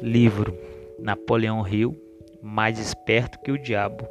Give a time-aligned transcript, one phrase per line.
[0.00, 0.56] Livro
[0.96, 2.00] Napoleão Hill
[2.40, 4.06] Mais Esperto que o Diabo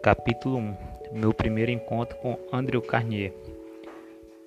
[0.00, 0.76] Capítulo 1
[1.12, 3.34] Meu primeiro encontro com Andrew Carnier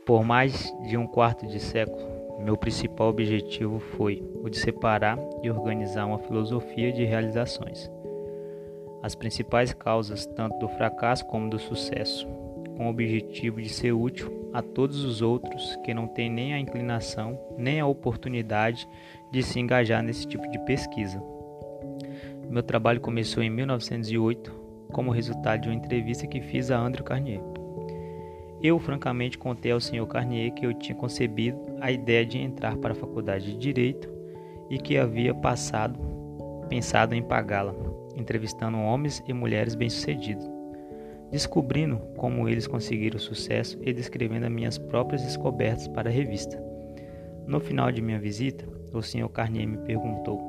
[0.05, 2.07] Por mais de um quarto de século,
[2.39, 7.91] meu principal objetivo foi o de separar e organizar uma filosofia de realizações.
[9.03, 12.25] As principais causas tanto do fracasso como do sucesso,
[12.77, 16.59] com o objetivo de ser útil a todos os outros que não têm nem a
[16.59, 18.87] inclinação nem a oportunidade
[19.29, 21.21] de se engajar nesse tipo de pesquisa.
[22.49, 24.49] Meu trabalho começou em 1908
[24.93, 27.41] como resultado de uma entrevista que fiz a Andrew Carnier.
[28.63, 30.07] Eu francamente contei ao Sr.
[30.07, 34.09] Carnier que eu tinha concebido a ideia de entrar para a faculdade de Direito
[34.69, 35.99] e que havia passado
[36.69, 37.75] pensado em pagá-la,
[38.15, 40.54] entrevistando homens e mulheres bem-sucedidos
[41.35, 46.57] descobrindo como eles conseguiram sucesso e descrevendo as minhas próprias descobertas para a revista.
[47.45, 49.27] No final de minha visita, o Sr.
[49.27, 50.39] Carnier me perguntou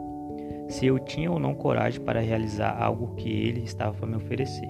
[0.69, 4.69] se eu tinha ou não coragem para realizar algo que ele estava a me oferecer.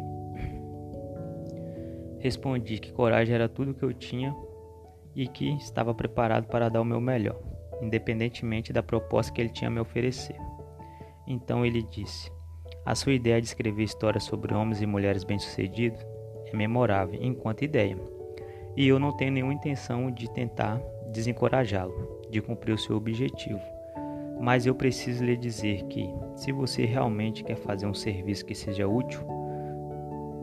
[2.19, 4.34] Respondi que coragem era tudo que eu tinha
[5.14, 7.39] e que estava preparado para dar o meu melhor,
[7.83, 10.37] independentemente da proposta que ele tinha a me oferecer.
[11.27, 12.33] Então ele disse:
[12.87, 16.06] a sua ideia de escrever histórias sobre homens e mulheres bem-sucedidos
[16.47, 17.98] é memorável enquanto ideia,
[18.77, 20.81] e eu não tenho nenhuma intenção de tentar
[21.12, 23.61] desencorajá-lo de cumprir o seu objetivo.
[24.41, 28.87] Mas eu preciso lhe dizer que, se você realmente quer fazer um serviço que seja
[28.87, 29.21] útil,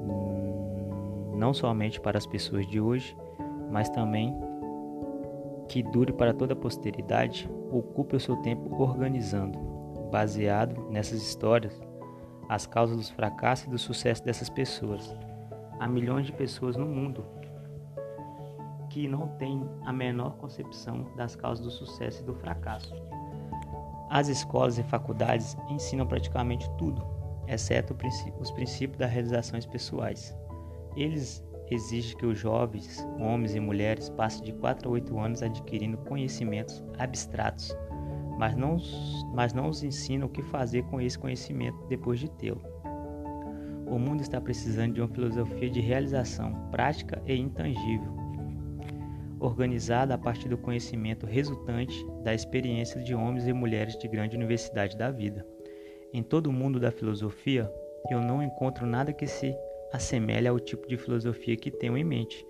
[0.06, 3.16] hum, não somente para as pessoas de hoje,
[3.72, 4.36] mas também
[5.70, 9.58] que dure para toda a posteridade, ocupe o seu tempo organizando,
[10.12, 11.80] baseado nessas histórias,
[12.54, 15.16] as causas dos fracassos e do sucesso dessas pessoas.
[15.80, 17.26] Há milhões de pessoas no mundo
[18.92, 22.94] que não têm a menor concepção das causas do sucesso e do fracasso.
[24.08, 27.04] As escolas e faculdades ensinam praticamente tudo,
[27.48, 27.98] exceto
[28.40, 30.38] os princípios das realizações pessoais.
[30.96, 35.98] Eles exigem que os jovens, homens e mulheres, passem de 4 a 8 anos adquirindo
[35.98, 37.76] conhecimentos abstratos
[38.44, 38.78] mas não,
[39.34, 42.62] mas não os ensinam o que fazer com esse conhecimento depois de tê-lo.
[43.88, 48.12] O mundo está precisando de uma filosofia de realização prática e intangível,
[49.40, 54.98] organizada a partir do conhecimento resultante da experiência de homens e mulheres de grande universidade
[54.98, 55.48] da vida.
[56.12, 57.72] Em todo o mundo da filosofia,
[58.12, 59.56] eu não encontro nada que se
[59.94, 62.46] assemelhe ao tipo de filosofia que tenho em mente.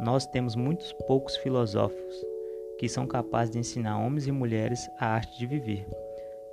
[0.00, 2.31] Nós temos muitos poucos filósofos,
[2.82, 5.86] que são capazes de ensinar homens e mulheres a arte de viver.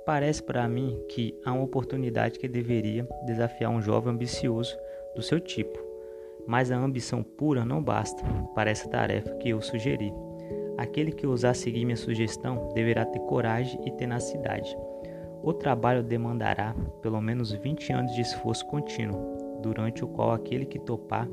[0.06, 4.78] Parece para mim que há uma oportunidade que deveria desafiar um jovem ambicioso
[5.16, 5.76] do seu tipo,
[6.46, 8.22] mas a ambição pura não basta
[8.54, 10.12] para essa tarefa que eu sugeri.
[10.78, 14.72] Aquele que ousar seguir minha sugestão deverá ter coragem e tenacidade.
[15.42, 20.78] O trabalho demandará pelo menos 20 anos de esforço contínuo, durante o qual aquele que
[20.78, 21.28] topar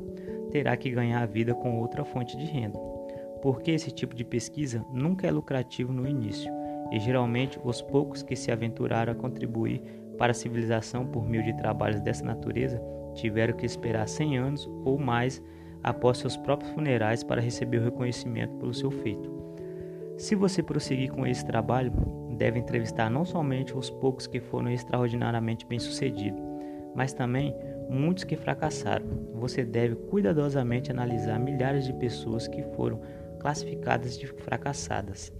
[0.50, 2.97] terá que ganhar a vida com outra fonte de renda
[3.40, 6.52] porque esse tipo de pesquisa nunca é lucrativo no início,
[6.90, 9.82] e geralmente os poucos que se aventuraram a contribuir
[10.16, 12.82] para a civilização por meio de trabalhos dessa natureza
[13.14, 15.42] tiveram que esperar 100 anos ou mais
[15.82, 19.30] após seus próprios funerais para receber o reconhecimento pelo seu feito.
[20.16, 21.92] Se você prosseguir com esse trabalho,
[22.36, 26.42] deve entrevistar não somente os poucos que foram extraordinariamente bem-sucedidos,
[26.94, 27.54] mas também
[27.88, 29.06] muitos que fracassaram.
[29.34, 33.00] Você deve cuidadosamente analisar milhares de pessoas que foram
[33.38, 35.32] classificadas de fracassadas.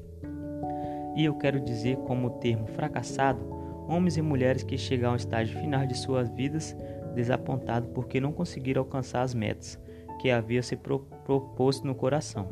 [1.17, 3.41] E eu quero dizer como termo fracassado
[3.89, 6.77] homens e mulheres que chegam ao estágio final de suas vidas
[7.15, 9.81] desapontados porque não conseguiram alcançar as metas
[10.21, 12.49] que havia se proposto no coração.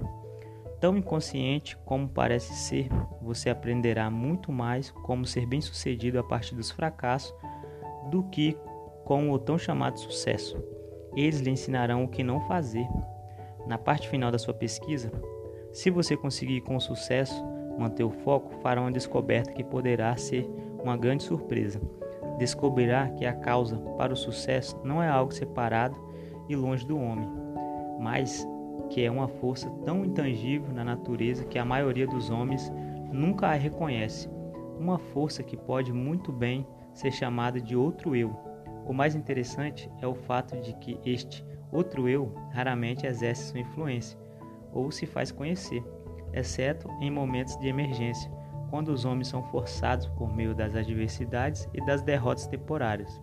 [0.80, 2.88] Tão inconsciente como parece ser,
[3.20, 7.34] você aprenderá muito mais como ser bem-sucedido a partir dos fracassos
[8.10, 8.56] do que
[9.04, 10.62] com o tão chamado sucesso.
[11.14, 12.86] Eles lhe ensinarão o que não fazer.
[13.66, 15.10] Na parte final da sua pesquisa,
[15.76, 17.44] se você conseguir com sucesso
[17.78, 20.48] manter o foco, fará uma descoberta que poderá ser
[20.82, 21.78] uma grande surpresa.
[22.38, 25.94] Descobrirá que a causa para o sucesso não é algo separado
[26.48, 27.28] e longe do homem,
[28.00, 28.48] mas
[28.88, 32.72] que é uma força tão intangível na natureza que a maioria dos homens
[33.12, 34.30] nunca a reconhece.
[34.80, 38.34] Uma força que pode muito bem ser chamada de outro eu.
[38.86, 44.25] O mais interessante é o fato de que este outro eu raramente exerce sua influência
[44.76, 45.84] ou se faz conhecer,
[46.32, 48.30] exceto em momentos de emergência,
[48.70, 53.20] quando os homens são forçados por meio das adversidades e das derrotas temporárias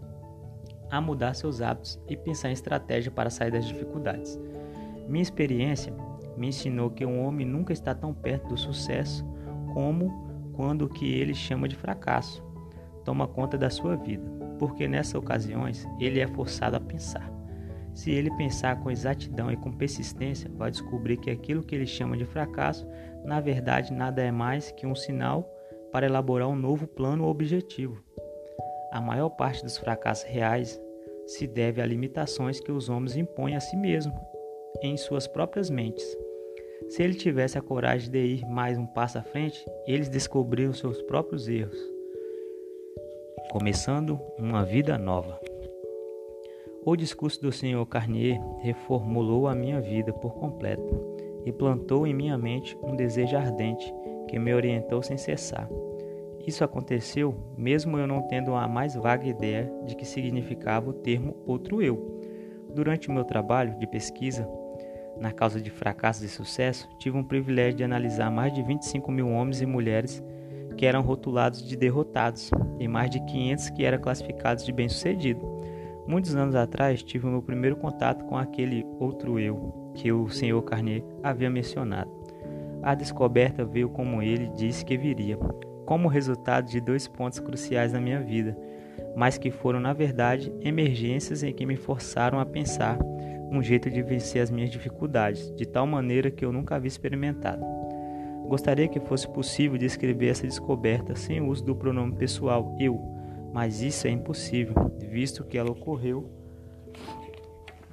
[0.94, 4.40] a mudar seus hábitos e pensar em estratégia para sair das dificuldades.
[5.08, 5.92] Minha experiência
[6.38, 9.26] me ensinou que um homem nunca está tão perto do sucesso
[9.74, 12.44] como quando o que ele chama de fracasso
[13.04, 14.24] toma conta da sua vida,
[14.60, 17.33] porque nessas ocasiões ele é forçado a pensar.
[17.94, 22.18] Se ele pensar com exatidão e com persistência, vai descobrir que aquilo que ele chama
[22.18, 22.88] de fracasso,
[23.24, 25.50] na verdade, nada é mais que um sinal
[25.92, 28.04] para elaborar um novo plano ou objetivo.
[28.92, 30.82] A maior parte dos fracassos reais
[31.28, 34.20] se deve a limitações que os homens impõem a si mesmos
[34.82, 36.06] em suas próprias mentes.
[36.90, 41.02] Se ele tivesse a coragem de ir mais um passo à frente, eles descobriram seus
[41.04, 41.80] próprios erros,
[43.52, 45.40] começando uma vida nova.
[46.86, 47.86] O discurso do Sr.
[47.86, 51.00] Carnier reformulou a minha vida por completo
[51.46, 53.94] e plantou em minha mente um desejo ardente
[54.28, 55.70] que me orientou sem cessar.
[56.46, 61.38] Isso aconteceu mesmo eu não tendo a mais vaga ideia de que significava o termo
[61.46, 62.20] outro eu.
[62.76, 64.46] Durante o meu trabalho de pesquisa
[65.18, 69.30] na causa de fracassos e sucesso, tive um privilégio de analisar mais de 25 mil
[69.30, 70.22] homens e mulheres
[70.76, 75.64] que eram rotulados de derrotados e mais de 500 que eram classificados de bem-sucedido.
[76.06, 80.62] Muitos anos atrás tive o meu primeiro contato com aquele outro eu que o Sr.
[80.64, 82.12] Carnier havia mencionado.
[82.82, 85.38] A descoberta veio como ele disse que viria,
[85.86, 88.58] como resultado de dois pontos cruciais na minha vida,
[89.16, 92.98] mas que foram na verdade emergências em que me forçaram a pensar
[93.50, 97.64] um jeito de vencer as minhas dificuldades, de tal maneira que eu nunca havia experimentado.
[98.48, 103.13] Gostaria que fosse possível descrever essa descoberta sem o uso do pronome pessoal eu
[103.54, 106.28] mas isso é impossível, visto que ela ocorreu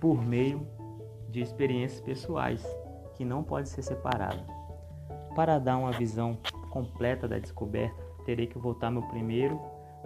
[0.01, 0.67] por meio
[1.29, 2.65] de experiências pessoais
[3.15, 4.41] que não podem ser separadas.
[5.37, 6.39] Para dar uma visão
[6.71, 9.61] completa da descoberta, terei que voltar meu primeiro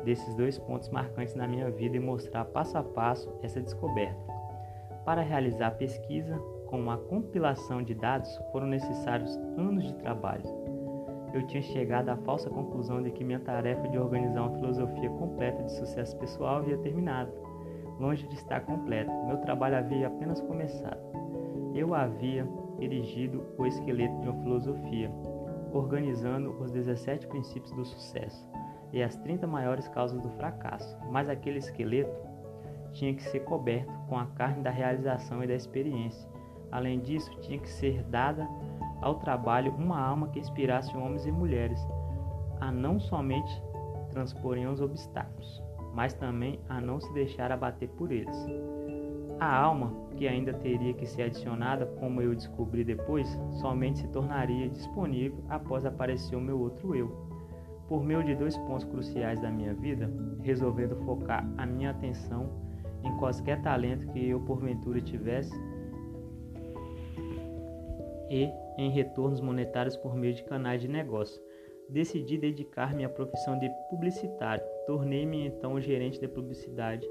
[0.05, 4.19] desses dois pontos marcantes na minha vida e mostrar passo a passo essa descoberta.
[5.05, 6.37] Para realizar a pesquisa
[6.67, 10.64] com uma compilação de dados foram necessários anos de trabalho
[11.35, 15.65] eu tinha chegado à falsa conclusão de que minha tarefa de organizar uma filosofia completa
[15.65, 17.33] de sucesso pessoal havia terminado.
[17.99, 21.01] Longe de estar completa, meu trabalho havia apenas começado.
[21.75, 22.49] Eu havia
[22.81, 25.11] erigido o esqueleto de uma filosofia,
[25.73, 28.49] organizando os 17 princípios do sucesso
[28.93, 32.17] e as 30 maiores causas do fracasso, mas aquele esqueleto
[32.93, 36.29] tinha que ser coberto com a carne da realização e da experiência.
[36.71, 38.49] Além disso, tinha que ser dada
[39.05, 41.79] ao trabalho uma alma que inspirasse homens e mulheres
[42.59, 43.62] a não somente
[44.11, 45.62] transporem os obstáculos,
[45.93, 48.35] mas também a não se deixar abater por eles.
[49.39, 53.29] A alma, que ainda teria que ser adicionada, como eu descobri depois,
[53.61, 57.09] somente se tornaria disponível após aparecer o meu outro eu.
[57.87, 60.11] Por meio de dois pontos cruciais da minha vida,
[60.41, 62.49] resolvendo focar a minha atenção
[63.03, 65.53] em qualquer talento que eu porventura tivesse
[68.31, 71.43] e em retornos monetários por meio de canais de negócio.
[71.88, 74.65] Decidi dedicar-me à profissão de publicitário.
[74.87, 77.06] Tornei-me então gerente de publicidade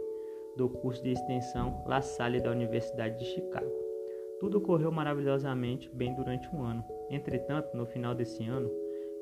[0.57, 3.71] do curso de extensão La Salle da Universidade de Chicago.
[4.39, 6.83] Tudo ocorreu maravilhosamente bem durante um ano.
[7.09, 8.69] Entretanto, no final desse ano,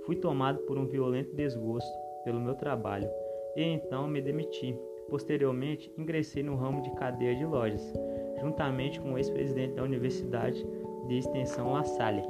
[0.06, 1.92] fui tomado por um violento desgosto
[2.24, 3.10] pelo meu trabalho
[3.56, 4.78] e então me demiti.
[5.10, 7.94] Posteriormente, ingressei no ramo de cadeia de lojas,
[8.40, 10.66] juntamente com o ex-presidente da universidade
[11.08, 12.24] de extensão La Salle.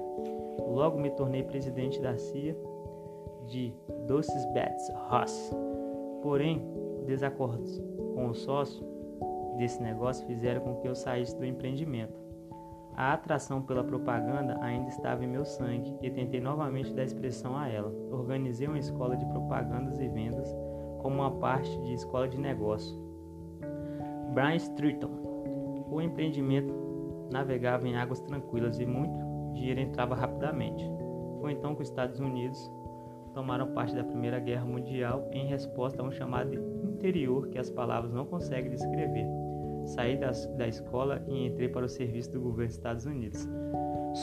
[0.68, 2.56] Logo me tornei presidente da CIA
[3.48, 3.74] de
[4.08, 5.51] Doces Bets Ross.
[6.22, 6.62] Porém,
[7.06, 7.82] desacordos
[8.13, 8.86] com o sócio
[9.58, 12.20] desse negócio fizeram com que eu saísse do empreendimento.
[12.96, 17.68] A atração pela propaganda ainda estava em meu sangue e tentei novamente dar expressão a
[17.68, 17.94] ela.
[18.12, 20.53] Organizei uma escola de propagandas e vendas
[21.00, 23.00] como uma parte de escola de negócio.
[24.34, 25.10] Brian Streeton.
[25.89, 26.74] O empreendimento
[27.32, 30.84] navegava em águas tranquilas e muito dinheiro entrava rapidamente.
[31.39, 32.72] Foi então que os Estados Unidos
[33.34, 36.53] tomaram parte da Primeira Guerra Mundial em resposta a um chamado
[36.84, 39.25] interior que as palavras não conseguem descrever.
[39.86, 43.50] Saí das, da escola e entrei para o serviço do governo dos Estados Unidos,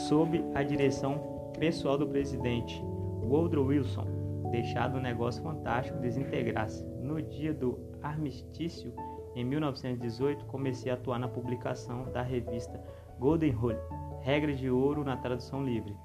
[0.07, 2.81] sob a direção pessoal do presidente
[3.21, 4.07] Woodrow Wilson,
[4.51, 6.85] deixado o negócio fantástico desintegrar-se.
[7.01, 8.93] No dia do armistício,
[9.35, 12.81] em 1918, comecei a atuar na publicação da revista
[13.19, 13.77] Golden Rule,
[14.21, 15.95] regras de ouro na tradução livre.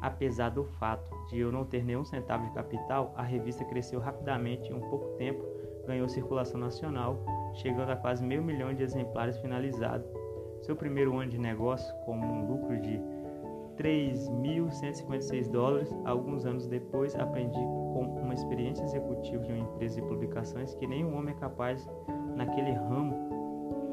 [0.00, 4.70] Apesar do fato de eu não ter nenhum centavo de capital, a revista cresceu rapidamente
[4.70, 5.44] e em pouco tempo
[5.86, 7.22] ganhou circulação nacional,
[7.54, 10.10] chegando a quase meio milhão de exemplares finalizados.
[10.62, 13.00] Seu primeiro ano de negócio, com um lucro de
[13.76, 20.74] 3.156 dólares, alguns anos depois aprendi com uma experiente executiva de uma empresa de publicações
[20.74, 21.88] que nenhum homem é capaz
[22.36, 23.30] naquele ramo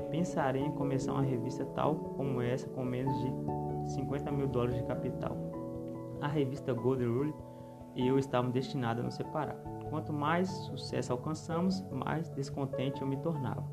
[0.09, 3.31] pensaria em começar uma revista tal como essa com menos de
[3.87, 5.35] 50 mil dólares de capital.
[6.21, 7.33] A revista Golden Rule
[7.95, 9.55] e eu estavam destinados a nos separar.
[9.89, 13.65] Quanto mais sucesso alcançamos, mais descontente eu me tornava.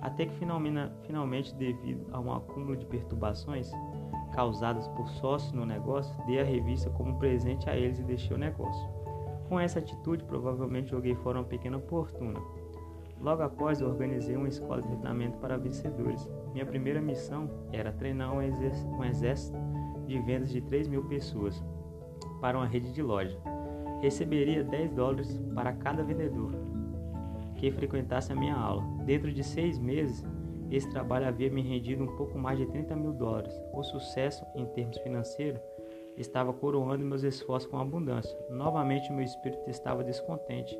[0.00, 3.70] Até que finalmente, devido a um acúmulo de perturbações
[4.32, 8.38] causadas por sócios no negócio, dei a revista como presente a eles e deixei o
[8.38, 8.88] negócio.
[9.48, 12.40] Com essa atitude, provavelmente joguei fora uma pequena fortuna.
[13.20, 16.28] Logo após, organizei uma escola de treinamento para vencedores.
[16.52, 18.42] Minha primeira missão era treinar um,
[19.04, 19.58] exército
[20.06, 21.62] de vendas de 3 mil pessoas
[22.40, 23.38] para uma rede de loja.
[24.00, 26.52] Receberia 10 dólares para cada vendedor
[27.56, 28.82] que frequentasse a minha aula.
[29.04, 30.24] Dentro de seis meses,
[30.68, 33.54] esse trabalho havia me rendido um pouco mais de 30 mil dólares.
[33.72, 35.60] O sucesso, em termos financeiros,
[36.16, 38.36] estava coroando meus esforços com abundância.
[38.50, 40.76] Novamente, meu espírito estava descontente.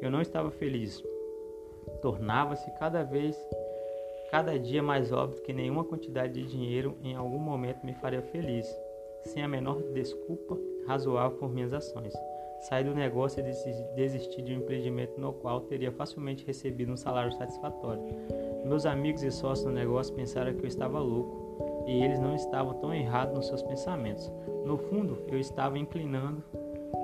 [0.00, 1.02] Eu não estava feliz.
[2.00, 3.36] Tornava-se cada vez,
[4.32, 8.66] cada dia mais óbvio que nenhuma quantidade de dinheiro em algum momento me faria feliz,
[9.20, 12.14] sem a menor desculpa razoável por minhas ações.
[12.62, 17.30] Saí do negócio e desisti de um empreendimento no qual teria facilmente recebido um salário
[17.32, 18.02] satisfatório.
[18.64, 22.72] Meus amigos e sócios no negócio pensaram que eu estava louco e eles não estavam
[22.80, 24.32] tão errados nos seus pensamentos.
[24.64, 26.42] No fundo, eu estava inclinando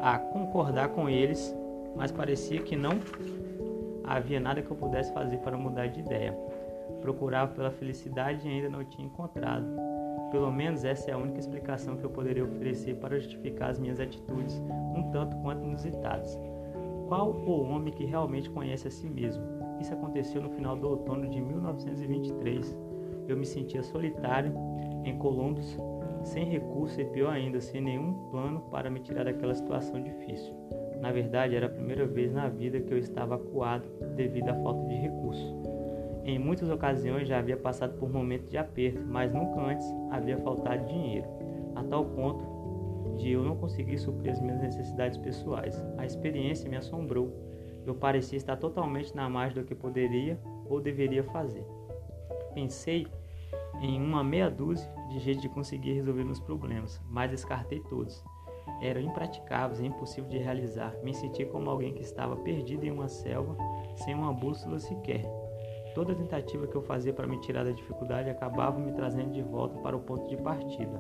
[0.00, 1.54] a concordar com eles,
[1.94, 2.92] mas parecia que não
[4.02, 6.34] havia nada que eu pudesse fazer para mudar de ideia.
[7.00, 9.66] Procurava pela felicidade e ainda não tinha encontrado.
[10.30, 13.98] Pelo menos essa é a única explicação que eu poderia oferecer para justificar as minhas
[13.98, 14.60] atitudes,
[14.94, 16.38] um tanto quanto inusitadas.
[17.08, 19.42] Qual o homem que realmente conhece a si mesmo?
[19.80, 22.76] Isso aconteceu no final do outono de 1923.
[23.26, 24.52] Eu me sentia solitário
[25.04, 25.78] em Columbus,
[26.22, 30.54] sem recurso e pior ainda, sem nenhum plano para me tirar daquela situação difícil.
[31.00, 34.84] Na verdade, era a primeira vez na vida que eu estava acuado devido à falta
[34.86, 35.67] de recursos.
[36.28, 40.84] Em muitas ocasiões já havia passado por momentos de aperto, mas nunca antes havia faltado
[40.84, 41.26] dinheiro,
[41.74, 45.82] a tal ponto de eu não conseguir suprir as minhas necessidades pessoais.
[45.96, 47.32] A experiência me assombrou.
[47.86, 51.64] Eu parecia estar totalmente na margem do que poderia ou deveria fazer.
[52.52, 53.06] Pensei
[53.80, 58.22] em uma meia dúzia de jeitos de conseguir resolver meus problemas, mas descartei todos.
[58.82, 60.94] Eram impraticáveis e impossíveis de realizar.
[61.02, 63.56] Me senti como alguém que estava perdido em uma selva
[63.96, 65.47] sem uma bússola sequer.
[65.98, 69.76] Toda tentativa que eu fazia para me tirar da dificuldade acabava me trazendo de volta
[69.78, 70.96] para o ponto de partida.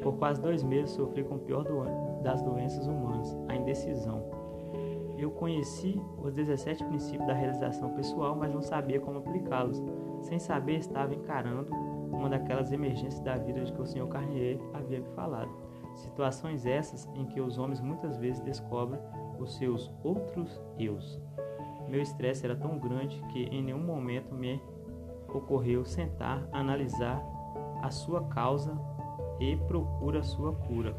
[0.00, 4.22] Por quase dois meses sofri com o pior do das doenças humanas, a indecisão.
[5.18, 9.82] Eu conheci os 17 princípios da realização pessoal, mas não sabia como aplicá-los.
[10.20, 11.74] Sem saber, estava encarando
[12.12, 14.06] uma daquelas emergências da vida de que o Sr.
[14.06, 15.50] Carnier havia me falado.
[15.96, 19.00] Situações essas em que os homens muitas vezes descobrem
[19.40, 21.20] os seus outros eus.
[21.88, 24.60] Meu estresse era tão grande que em nenhum momento me
[25.26, 27.22] ocorreu sentar, analisar
[27.82, 28.78] a sua causa
[29.40, 30.94] e procura sua cura.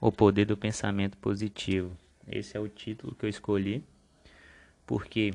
[0.00, 1.92] O poder do pensamento positivo.
[2.26, 3.84] Esse é o título que eu escolhi
[4.84, 5.32] porque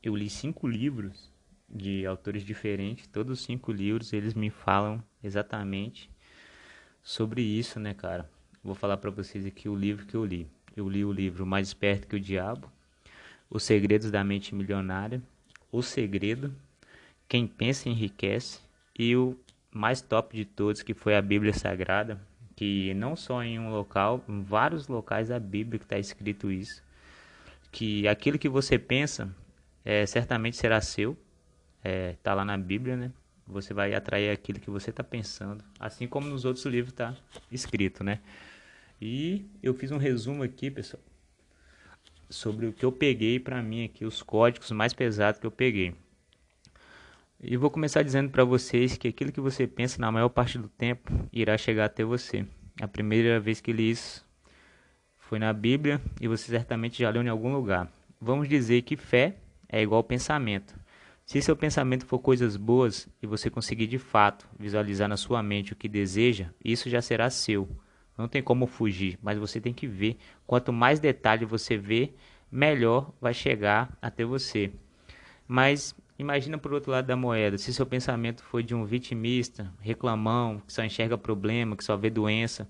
[0.00, 1.28] eu li cinco livros
[1.68, 6.08] de autores diferentes, todos os cinco livros eles me falam exatamente
[7.02, 8.30] sobre isso, né, cara?
[8.62, 10.48] Vou falar para vocês aqui o livro que eu li.
[10.76, 12.70] Eu li o livro Mais Esperto que o Diabo,
[13.50, 15.20] Os Segredos da Mente Milionária,
[15.70, 16.54] O Segredo,
[17.28, 18.60] Quem Pensa Enriquece
[18.98, 19.36] e o
[19.70, 22.20] mais top de todos que foi a Bíblia Sagrada,
[22.54, 26.82] que não só em um local, em vários locais da Bíblia que está escrito isso,
[27.70, 29.34] que aquilo que você pensa
[29.84, 31.16] é, certamente será seu,
[31.82, 33.12] está é, lá na Bíblia, né?
[33.52, 37.14] Você vai atrair aquilo que você está pensando, assim como nos outros livros está
[37.50, 38.20] escrito, né?
[39.00, 41.02] E eu fiz um resumo aqui, pessoal,
[42.30, 45.94] sobre o que eu peguei para mim aqui, os códigos mais pesados que eu peguei.
[47.40, 50.68] E vou começar dizendo para vocês que aquilo que você pensa na maior parte do
[50.68, 52.46] tempo irá chegar até você.
[52.80, 54.24] A primeira vez que li isso
[55.18, 57.90] foi na Bíblia e você certamente já leu em algum lugar.
[58.20, 59.34] Vamos dizer que fé
[59.68, 60.72] é igual pensamento.
[61.32, 65.72] Se seu pensamento for coisas boas e você conseguir de fato visualizar na sua mente
[65.72, 67.66] o que deseja, isso já será seu.
[68.18, 70.18] Não tem como fugir, mas você tem que ver.
[70.46, 72.12] Quanto mais detalhe você vê,
[72.50, 74.72] melhor vai chegar até você.
[75.48, 80.60] Mas imagina por outro lado da moeda, se seu pensamento for de um vitimista, reclamão,
[80.66, 82.68] que só enxerga problema, que só vê doença,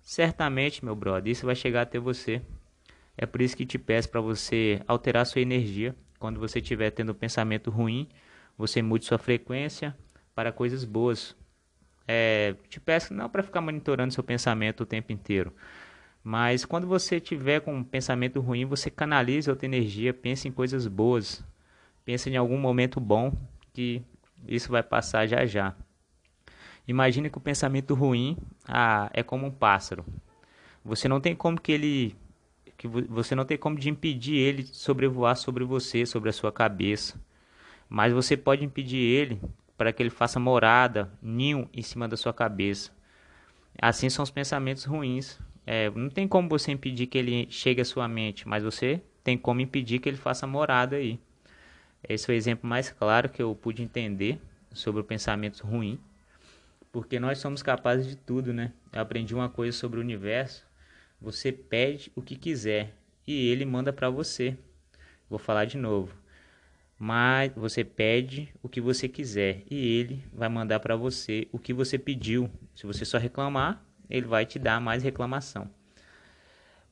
[0.00, 2.42] certamente, meu brother, isso vai chegar até você.
[3.16, 7.12] É por isso que te peço para você alterar sua energia, quando você estiver tendo
[7.12, 8.08] pensamento ruim,
[8.56, 9.92] você mude sua frequência
[10.36, 11.34] para coisas boas.
[12.06, 15.52] É, te peço não para ficar monitorando seu pensamento o tempo inteiro,
[16.22, 20.86] mas quando você tiver com um pensamento ruim, você canalize outra energia, pense em coisas
[20.86, 21.44] boas,
[22.04, 23.36] pense em algum momento bom
[23.72, 24.00] que
[24.46, 25.74] isso vai passar já já.
[26.86, 30.04] Imagine que o pensamento ruim ah, é como um pássaro.
[30.84, 32.16] Você não tem como que ele
[32.82, 36.50] que você não tem como de impedir ele de sobrevoar sobre você, sobre a sua
[36.50, 37.14] cabeça.
[37.88, 39.40] Mas você pode impedir ele
[39.78, 42.90] para que ele faça morada, ninho em cima da sua cabeça.
[43.80, 45.38] Assim são os pensamentos ruins.
[45.64, 49.38] É, não tem como você impedir que ele chegue à sua mente, mas você tem
[49.38, 51.20] como impedir que ele faça morada aí.
[52.08, 54.40] Esse foi o exemplo mais claro que eu pude entender
[54.72, 56.00] sobre o pensamento ruim,
[56.90, 58.72] porque nós somos capazes de tudo, né?
[58.92, 60.66] Eu aprendi uma coisa sobre o universo.
[61.22, 62.92] Você pede o que quiser
[63.24, 64.58] e ele manda para você.
[65.30, 66.12] Vou falar de novo.
[66.98, 71.72] Mas você pede o que você quiser e ele vai mandar para você o que
[71.72, 72.50] você pediu.
[72.74, 75.70] Se você só reclamar, ele vai te dar mais reclamação.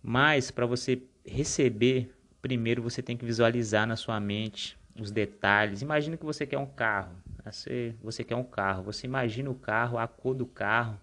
[0.01, 5.83] Mas para você receber, primeiro você tem que visualizar na sua mente os detalhes.
[5.83, 7.17] Imagina que você quer um carro.
[7.45, 8.85] Você, você quer um carro.
[8.85, 11.01] Você imagina o carro, a cor do carro.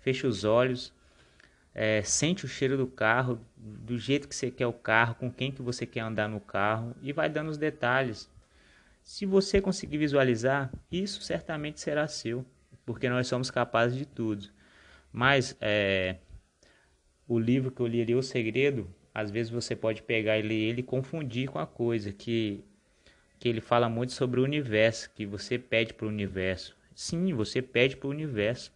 [0.00, 0.94] Fecha os olhos.
[1.74, 5.50] É, sente o cheiro do carro, do jeito que você quer o carro, com quem
[5.50, 8.30] que você quer andar no carro e vai dando os detalhes.
[9.02, 12.46] Se você conseguir visualizar, isso certamente será seu,
[12.86, 14.48] porque nós somos capazes de tudo.
[15.12, 16.16] Mas é,
[17.26, 20.54] o livro que eu li ali, O Segredo, às vezes você pode pegar e ler
[20.54, 22.64] ele e confundir com a coisa, que,
[23.38, 26.76] que ele fala muito sobre o universo, que você pede para o universo.
[26.94, 28.72] Sim, você pede para o universo.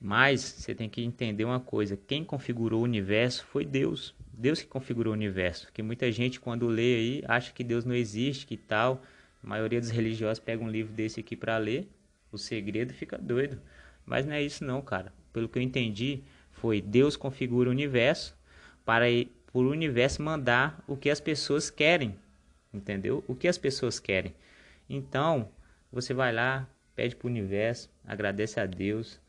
[0.00, 4.14] Mas você tem que entender uma coisa: quem configurou o universo foi Deus.
[4.32, 5.72] Deus que configurou o universo.
[5.72, 9.02] Que muita gente, quando lê aí, acha que Deus não existe, que tal.
[9.42, 11.88] A maioria dos religiosos pega um livro desse aqui para ler,
[12.32, 13.60] o segredo, fica doido.
[14.04, 15.12] Mas não é isso não, cara.
[15.32, 16.22] Pelo que eu entendi,
[16.52, 18.36] foi Deus configura o universo
[18.84, 19.06] para
[19.52, 22.14] o universo mandar o que as pessoas querem.
[22.72, 23.24] Entendeu?
[23.26, 24.34] O que as pessoas querem.
[24.88, 25.48] Então,
[25.90, 29.20] você vai lá, pede para o universo, agradece a Deus.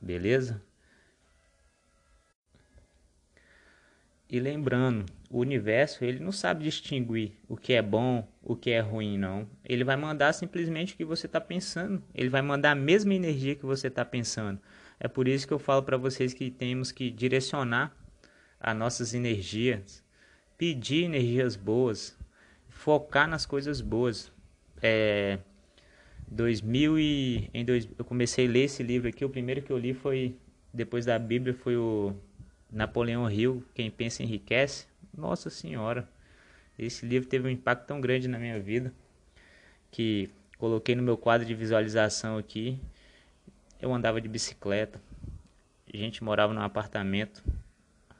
[0.00, 0.62] Beleza?
[4.32, 8.78] E lembrando, o universo ele não sabe distinguir o que é bom, o que é
[8.78, 9.48] ruim, não.
[9.64, 12.00] Ele vai mandar simplesmente o que você está pensando.
[12.14, 14.60] Ele vai mandar a mesma energia que você está pensando.
[15.00, 17.92] É por isso que eu falo para vocês que temos que direcionar
[18.60, 20.04] as nossas energias,
[20.56, 22.16] pedir energias boas,
[22.68, 24.30] focar nas coisas boas.
[24.80, 25.40] É,
[26.30, 29.24] 2000 e em dois, eu comecei a ler esse livro aqui.
[29.24, 30.36] O primeiro que eu li foi
[30.72, 32.14] depois da Bíblia foi o
[32.70, 34.86] Napoleão Hill, Quem Pensa Enriquece.
[35.16, 36.08] Nossa Senhora,
[36.78, 38.92] esse livro teve um impacto tão grande na minha vida
[39.90, 42.78] que coloquei no meu quadro de visualização aqui.
[43.82, 45.00] Eu andava de bicicleta,
[45.92, 47.42] a gente morava num apartamento,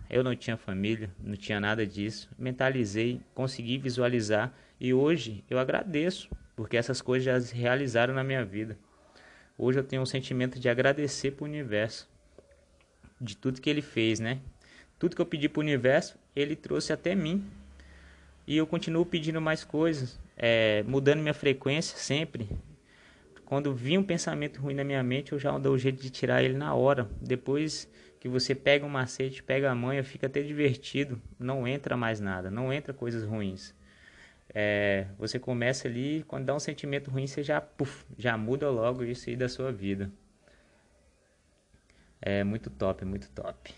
[0.08, 2.28] eu não tinha família, não tinha nada disso.
[2.36, 6.28] Mentalizei, consegui visualizar e hoje eu agradeço
[6.60, 8.76] porque essas coisas já se realizaram na minha vida.
[9.56, 12.06] Hoje eu tenho um sentimento de agradecer para o universo
[13.18, 14.40] de tudo que ele fez, né?
[14.98, 17.42] Tudo que eu pedi para o universo, ele trouxe até mim.
[18.46, 22.46] E eu continuo pedindo mais coisas, é, mudando minha frequência sempre.
[23.46, 26.42] Quando vi um pensamento ruim na minha mente, eu já dou o jeito de tirar
[26.42, 27.08] ele na hora.
[27.22, 31.18] Depois que você pega um macete, pega a manha, fica até divertido.
[31.38, 33.74] Não entra mais nada, não entra coisas ruins.
[34.54, 39.04] É, você começa ali, quando dá um sentimento ruim, você já, puff, já muda logo
[39.04, 40.10] isso aí da sua vida.
[42.20, 43.74] É muito top, muito top.